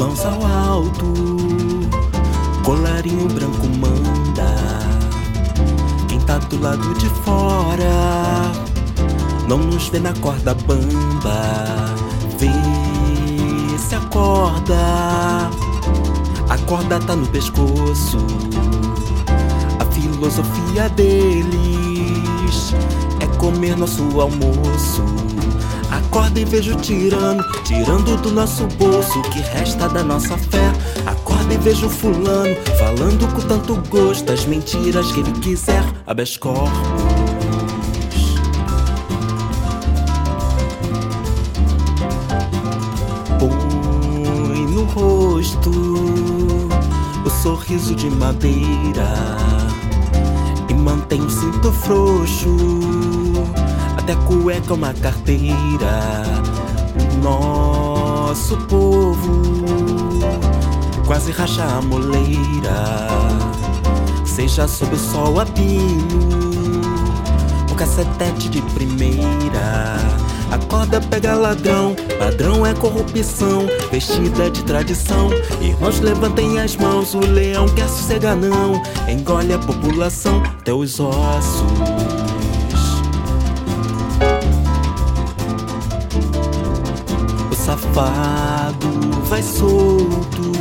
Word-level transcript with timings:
Mãos 0.00 0.24
ao 0.24 0.46
alto, 0.46 1.12
colarinho 2.64 3.28
branco 3.28 3.66
manda. 3.78 4.48
Quem 6.08 6.18
tá 6.20 6.38
do 6.38 6.58
lado 6.58 6.94
de 6.94 7.06
fora 7.22 8.50
não 9.46 9.58
nos 9.58 9.88
vê 9.88 9.98
na 9.98 10.14
corda 10.14 10.54
bamba. 10.54 11.74
Vê 12.38 12.48
se 13.76 13.94
acorda, 13.94 15.50
a 16.48 16.58
corda 16.64 16.98
tá 16.98 17.14
no 17.14 17.26
pescoço. 17.26 18.26
A 19.78 19.84
filosofia 19.92 20.88
deles 20.88 22.74
é 23.20 23.26
comer 23.36 23.76
nosso 23.76 24.18
almoço. 24.18 25.04
Acorda 26.06 26.40
e 26.40 26.44
vejo 26.44 26.74
tirando, 26.76 27.44
tirando 27.62 28.16
do 28.16 28.32
nosso 28.32 28.66
bolso 28.78 29.18
o 29.18 29.22
que 29.30 29.40
resta 29.40 29.88
da 29.88 30.02
nossa 30.02 30.36
fé. 30.36 30.72
Acorda 31.06 31.54
e 31.54 31.58
vejo 31.58 31.88
fulano, 31.88 32.56
falando 32.78 33.32
com 33.32 33.40
tanto 33.46 33.76
gosto 33.88 34.32
as 34.32 34.44
mentiras 34.46 35.12
que 35.12 35.20
ele 35.20 35.32
quiser. 35.32 35.84
Habeas 36.06 36.36
corpus. 36.36 36.70
Põe 43.38 44.66
no 44.66 44.84
rosto 44.84 45.70
o 47.24 47.30
sorriso 47.42 47.94
de 47.94 48.10
madeira 48.10 49.36
e 50.68 50.74
mantém 50.74 51.20
o 51.20 51.30
cinto 51.30 51.70
frouxo 51.70 52.56
a 54.10 54.16
cueca 54.16 54.74
uma 54.74 54.92
carteira. 54.94 56.22
Nosso 57.22 58.56
povo 58.68 59.42
quase 61.06 61.32
racha 61.32 61.64
a 61.64 61.82
moleira, 61.82 63.08
seja 64.24 64.66
sob 64.66 64.94
o 64.94 64.98
sol 64.98 65.40
a 65.40 65.46
pino, 65.46 66.80
o 67.70 67.74
cacetete 67.74 68.48
de 68.48 68.62
primeira. 68.62 69.96
Acorda, 70.50 71.00
pega 71.00 71.34
ladrão, 71.34 71.94
padrão 72.18 72.66
é 72.66 72.74
corrupção, 72.74 73.66
vestida 73.90 74.50
de 74.50 74.64
tradição. 74.64 75.30
Irmãos, 75.60 76.00
levantem 76.00 76.58
as 76.60 76.76
mãos, 76.76 77.14
o 77.14 77.20
leão 77.20 77.68
quer 77.68 77.88
sossegar 77.88 78.34
não, 78.36 78.82
engole 79.08 79.52
a 79.52 79.58
população 79.58 80.42
os 80.72 80.98
ossos. 81.00 82.19
O 87.90 87.92
safado 87.92 88.88
vai 89.24 89.42
solto, 89.42 90.52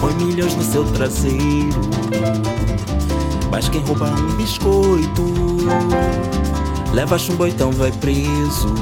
põe 0.00 0.14
milhões 0.14 0.54
no 0.54 0.62
seu 0.62 0.82
traseiro. 0.92 1.80
Mas 3.50 3.68
quem 3.68 3.82
rouba 3.82 4.06
um 4.06 4.36
biscoito, 4.36 5.22
leva 6.94 7.18
chumbo 7.18 7.46
então 7.46 7.70
vai 7.72 7.92
preso. 7.92 8.74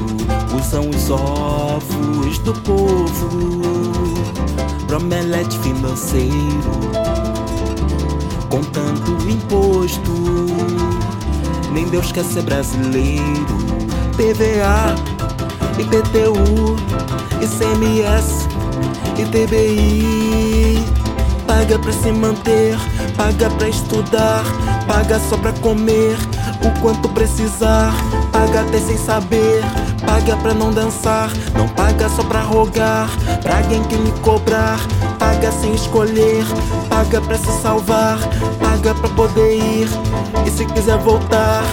Usam 0.57 0.89
os 0.89 1.09
ovos 1.09 2.39
do 2.39 2.53
povo 2.61 3.61
pro 4.87 4.97
omelete 4.97 5.59
financeiro, 5.59 6.71
contando 8.49 9.29
imposto. 9.29 10.11
Nem 11.73 11.89
Deus 11.89 12.09
quer 12.13 12.23
ser 12.23 12.43
brasileiro. 12.43 13.57
PVA, 14.15 15.16
IPTU, 15.79 16.75
ICMS, 17.41 18.47
ITBI. 19.17 20.83
Paga 21.45 21.79
pra 21.79 21.91
se 21.91 22.11
manter, 22.11 22.77
paga 23.15 23.49
pra 23.51 23.69
estudar, 23.69 24.43
paga 24.87 25.19
só 25.19 25.37
pra 25.37 25.53
comer 25.53 26.17
o 26.61 26.81
quanto 26.81 27.09
precisar. 27.09 27.93
Paga 28.31 28.61
até 28.61 28.79
sem 28.79 28.97
saber, 28.97 29.63
paga 30.05 30.35
pra 30.37 30.53
não 30.53 30.71
dançar, 30.71 31.31
não 31.55 31.67
paga 31.69 32.09
só 32.09 32.23
pra 32.23 32.41
rogar, 32.41 33.09
pra 33.41 33.57
alguém 33.57 33.83
que 33.83 33.95
lhe 33.95 34.11
cobrar. 34.21 34.79
Paga 35.17 35.51
sem 35.51 35.73
escolher, 35.73 36.45
paga 36.89 37.19
pra 37.21 37.37
se 37.37 37.51
salvar, 37.61 38.19
paga 38.59 38.93
pra 38.93 39.09
poder 39.09 39.55
ir. 39.57 39.89
E 40.45 40.51
se 40.51 40.65
quiser 40.65 40.97
voltar, 40.99 41.63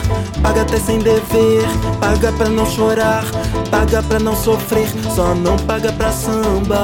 paga 0.42 0.62
até 0.62 0.78
sem 0.78 0.98
dever, 0.98 1.62
paga 2.00 2.32
pra 2.32 2.48
não 2.48 2.64
chorar, 2.66 3.24
paga 3.70 4.02
pra 4.02 4.18
não 4.18 4.34
sofrer, 4.34 4.88
só 5.14 5.34
não 5.34 5.56
paga 5.58 5.92
pra 5.92 6.10
sambar. 6.10 6.74